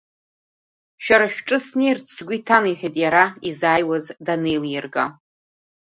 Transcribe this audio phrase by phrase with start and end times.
[1.03, 5.03] Шәара шәҿы снеирц сгәы иҭан,— иҳәеит иара, изааиуаз данеилирга.